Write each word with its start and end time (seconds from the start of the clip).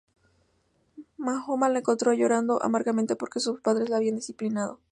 Mahoma 1.19 1.69
la 1.69 1.77
encontró 1.77 2.11
"llorando 2.13 2.63
amargamente" 2.63 3.15
porque 3.15 3.39
sus 3.39 3.61
padres 3.61 3.87
la 3.89 3.97
habían 3.97 4.15
disciplinado. 4.15 4.79